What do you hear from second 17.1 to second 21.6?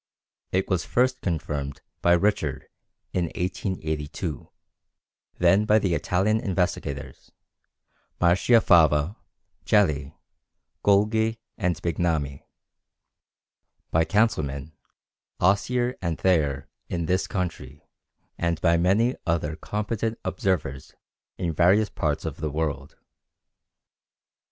country, and by many other competent observers in